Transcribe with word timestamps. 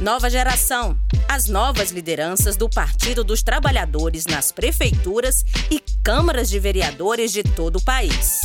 Nova 0.00 0.28
geração. 0.28 0.94
As 1.26 1.48
novas 1.48 1.90
lideranças 1.90 2.54
do 2.54 2.68
Partido 2.68 3.24
dos 3.24 3.42
Trabalhadores 3.42 4.26
nas 4.26 4.52
prefeituras 4.52 5.42
e 5.70 5.80
câmaras 6.04 6.50
de 6.50 6.58
vereadores 6.58 7.32
de 7.32 7.42
todo 7.42 7.76
o 7.76 7.84
país. 7.84 8.40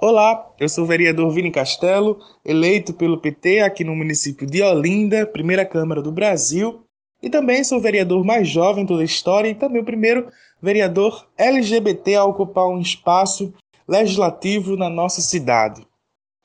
Olá, 0.00 0.50
eu 0.58 0.66
sou 0.66 0.84
o 0.84 0.86
vereador 0.86 1.30
Vini 1.30 1.50
Castelo, 1.50 2.18
eleito 2.42 2.94
pelo 2.94 3.20
PT 3.20 3.60
aqui 3.60 3.84
no 3.84 3.94
município 3.94 4.46
de 4.46 4.62
Olinda, 4.62 5.26
primeira 5.26 5.66
Câmara 5.66 6.00
do 6.00 6.10
Brasil, 6.10 6.86
e 7.22 7.28
também 7.28 7.62
sou 7.64 7.78
o 7.78 7.82
vereador 7.82 8.24
mais 8.24 8.48
jovem 8.48 8.86
toda 8.86 9.02
a 9.02 9.04
história 9.04 9.50
e 9.50 9.54
também 9.54 9.82
o 9.82 9.86
primeiro 9.86 10.28
vereador 10.60 11.26
LGBT 11.36 12.14
a 12.14 12.24
ocupar 12.24 12.66
um 12.66 12.80
espaço 12.80 13.52
legislativo 13.86 14.74
na 14.74 14.88
nossa 14.88 15.20
cidade. 15.20 15.86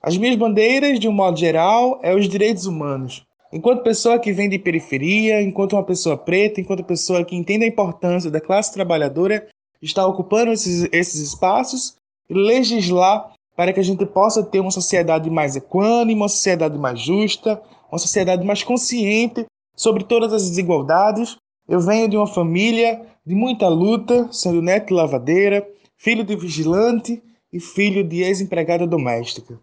As 0.01 0.17
minhas 0.17 0.37
bandeiras, 0.37 0.97
de 0.97 1.09
um 1.09 1.11
modo 1.11 1.37
geral, 1.37 1.99
é 2.01 2.15
os 2.15 2.29
direitos 2.29 2.65
humanos. 2.65 3.25
Enquanto 3.51 3.83
pessoa 3.83 4.17
que 4.17 4.31
vem 4.31 4.47
de 4.47 4.57
periferia, 4.57 5.41
enquanto 5.41 5.73
uma 5.73 5.83
pessoa 5.83 6.15
preta, 6.15 6.61
enquanto 6.61 6.85
pessoa 6.85 7.25
que 7.25 7.35
entende 7.35 7.65
a 7.65 7.67
importância 7.67 8.31
da 8.31 8.39
classe 8.39 8.73
trabalhadora, 8.73 9.47
está 9.81 10.05
ocupando 10.05 10.53
esses, 10.53 10.87
esses 10.93 11.19
espaços 11.19 11.95
e 12.29 12.33
legislar 12.33 13.33
para 13.57 13.73
que 13.73 13.79
a 13.81 13.83
gente 13.83 14.05
possa 14.05 14.41
ter 14.41 14.61
uma 14.61 14.71
sociedade 14.71 15.29
mais 15.29 15.57
equânime, 15.57 16.13
uma 16.13 16.29
sociedade 16.29 16.77
mais 16.77 17.01
justa, 17.01 17.61
uma 17.91 17.99
sociedade 17.99 18.45
mais 18.45 18.63
consciente 18.63 19.45
sobre 19.75 20.05
todas 20.05 20.31
as 20.31 20.47
desigualdades. 20.47 21.35
Eu 21.67 21.81
venho 21.81 22.07
de 22.07 22.15
uma 22.15 22.27
família 22.27 23.01
de 23.25 23.35
muita 23.35 23.67
luta, 23.67 24.29
sendo 24.31 24.61
neto 24.61 24.87
de 24.87 24.93
lavadeira, 24.93 25.67
filho 25.97 26.23
de 26.23 26.37
vigilante 26.37 27.21
e 27.51 27.59
filho 27.59 28.01
de 28.01 28.21
ex-empregada 28.21 28.87
doméstica. 28.87 29.59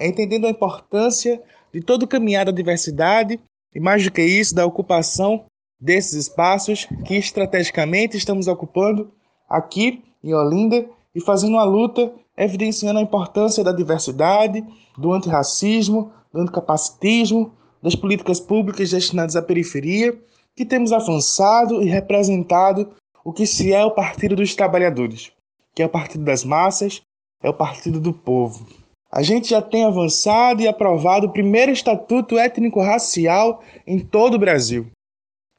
É 0.00 0.08
entendendo 0.08 0.46
a 0.46 0.50
importância 0.50 1.42
de 1.70 1.82
todo 1.82 2.08
caminhar 2.08 2.46
da 2.46 2.52
diversidade 2.52 3.38
e, 3.74 3.78
mais 3.78 4.02
do 4.02 4.10
que 4.10 4.22
isso, 4.22 4.54
da 4.54 4.64
ocupação 4.64 5.44
desses 5.78 6.14
espaços 6.14 6.88
que 7.04 7.16
estrategicamente 7.16 8.16
estamos 8.16 8.48
ocupando 8.48 9.12
aqui 9.46 10.02
em 10.24 10.32
Olinda 10.32 10.88
e 11.14 11.20
fazendo 11.20 11.52
uma 11.52 11.64
luta 11.64 12.10
evidenciando 12.34 12.98
a 12.98 13.02
importância 13.02 13.62
da 13.62 13.72
diversidade, 13.72 14.64
do 14.96 15.12
antirracismo, 15.12 16.10
do 16.32 16.40
anticapacitismo, 16.40 17.52
das 17.82 17.94
políticas 17.94 18.40
públicas 18.40 18.90
destinadas 18.90 19.36
à 19.36 19.42
periferia, 19.42 20.18
que 20.56 20.64
temos 20.64 20.92
avançado 20.92 21.82
e 21.82 21.86
representado 21.90 22.90
o 23.22 23.34
que 23.34 23.46
se 23.46 23.74
é 23.74 23.84
o 23.84 23.90
Partido 23.90 24.34
dos 24.34 24.54
Trabalhadores, 24.54 25.30
que 25.74 25.82
é 25.82 25.86
o 25.86 25.90
Partido 25.90 26.24
das 26.24 26.42
Massas, 26.42 27.02
é 27.42 27.50
o 27.50 27.54
Partido 27.54 28.00
do 28.00 28.14
Povo. 28.14 28.66
A 29.12 29.22
gente 29.22 29.50
já 29.50 29.60
tem 29.60 29.84
avançado 29.84 30.62
e 30.62 30.68
aprovado 30.68 31.26
o 31.26 31.32
primeiro 31.32 31.72
Estatuto 31.72 32.38
Étnico-Racial 32.38 33.60
em 33.84 33.98
todo 33.98 34.34
o 34.34 34.38
Brasil. 34.38 34.86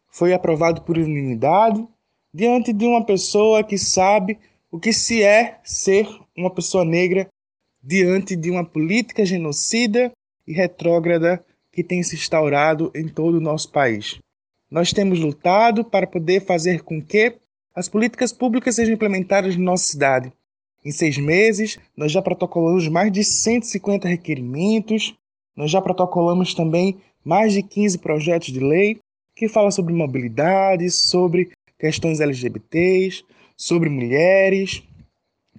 Foi 0.10 0.34
aprovado 0.34 0.82
por 0.84 0.98
unanimidade 0.98 1.86
diante 2.34 2.72
de 2.72 2.86
uma 2.86 3.04
pessoa 3.06 3.62
que 3.62 3.78
sabe 3.78 4.40
o 4.72 4.80
que 4.80 4.94
se 4.94 5.22
é 5.22 5.60
ser 5.64 6.08
uma 6.36 6.50
pessoa 6.50 6.86
negra 6.86 7.28
diante 7.84 8.38
de 8.38 8.50
uma 8.50 8.64
política 8.64 9.26
genocida 9.26 10.12
e 10.48 10.54
retrógrada 10.54 11.44
que 11.74 11.84
tem 11.84 12.02
se 12.04 12.16
instaurado 12.16 12.90
em 12.96 13.08
todo 13.08 13.36
o 13.36 13.42
nosso 13.42 13.70
país. 13.70 14.18
Nós 14.70 14.94
temos 14.94 15.20
lutado 15.20 15.84
para 15.84 16.08
poder 16.08 16.46
fazer 16.46 16.84
com 16.84 17.02
que 17.02 17.36
as 17.76 17.90
políticas 17.90 18.32
públicas 18.32 18.76
sejam 18.76 18.94
implementadas 18.94 19.58
na 19.58 19.64
nossa 19.64 19.84
cidade. 19.86 20.32
Em 20.84 20.92
seis 20.92 21.18
meses, 21.18 21.78
nós 21.96 22.12
já 22.12 22.22
protocolamos 22.22 22.88
mais 22.88 23.12
de 23.12 23.24
150 23.24 24.08
requerimentos, 24.08 25.14
nós 25.56 25.70
já 25.70 25.80
protocolamos 25.80 26.56
também 26.56 26.98
mais 27.24 27.54
de 27.54 27.62
15 27.62 28.00
projetos 28.00 28.52
de 28.52 28.60
lei 28.60 29.00
que 29.36 29.48
falam 29.48 29.70
sobre 29.70 29.94
mobilidade, 29.94 30.90
sobre 30.90 31.52
questões 31.78 32.20
LGBTs, 32.20 33.24
sobre 33.56 33.90
mulheres, 33.90 34.82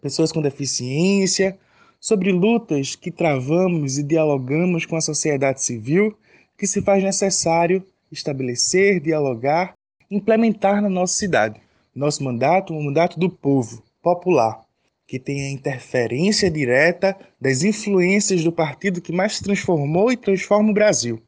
pessoas 0.01 0.33
com 0.33 0.43
deficiência, 0.43 1.57
sobre 2.01 2.33
lutas 2.33 2.97
que 2.97 3.13
travamos 3.13 3.99
e 3.99 4.03
dialogamos 4.03 4.85
com 4.85 4.97
a 4.97 5.01
sociedade 5.01 5.63
civil, 5.63 6.17
que 6.59 6.67
se 6.67 6.83
faz 6.83 7.03
necessário 7.03 7.85
estabelecer, 8.11 9.01
dialogar, 9.01 9.75
implementar 10.11 10.83
na 10.83 10.91
nossa 10.91 11.15
cidade. 11.15 11.61
Nosso 11.95 12.25
mandato 12.25 12.75
é 12.75 12.77
um 12.77 12.83
mandato 12.83 13.21
do 13.21 13.31
povo, 13.31 13.83
popular, 14.03 14.61
que 15.07 15.19
tem 15.19 15.47
a 15.47 15.51
interferência 15.51 16.51
direta 16.51 17.17
das 17.41 17.63
influências 17.63 18.43
do 18.43 18.53
partido 18.53 19.01
que 19.01 19.13
mais 19.13 19.41
transformou 19.41 20.11
e 20.11 20.17
transforma 20.17 20.71
o 20.71 20.75
Brasil. 20.75 21.21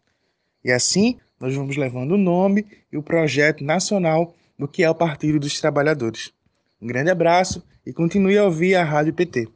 E 0.65 0.73
assim, 0.73 1.19
nós 1.39 1.55
vamos 1.55 1.77
levando 1.77 2.13
o 2.13 2.19
nome 2.19 2.67
e 2.91 2.97
o 2.97 3.03
projeto 3.03 3.63
nacional 3.63 4.35
do 4.59 4.67
que 4.67 4.83
é 4.83 4.89
o 4.89 4.95
Partido 4.95 5.39
dos 5.39 5.61
Trabalhadores. 5.61 6.33
Um 6.81 6.87
grande 6.87 7.11
abraço 7.11 7.63
e 7.85 7.93
continue 7.93 8.39
a 8.39 8.45
ouvir 8.45 8.75
a 8.75 8.85
Rádio 8.85 9.13
PT. 9.13 9.49